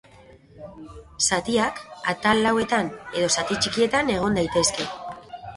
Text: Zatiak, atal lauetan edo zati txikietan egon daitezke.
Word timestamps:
Zatiak, 1.25 1.83
atal 2.13 2.43
lauetan 2.47 2.91
edo 3.21 3.31
zati 3.39 3.61
txikietan 3.67 4.11
egon 4.17 4.41
daitezke. 4.41 4.91